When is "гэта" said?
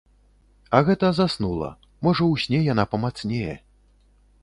0.87-1.11